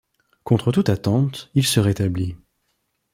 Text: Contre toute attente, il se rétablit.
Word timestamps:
Contre 0.43 0.71
toute 0.71 0.89
attente, 0.89 1.51
il 1.53 1.63
se 1.63 1.79
rétablit. 1.79 2.35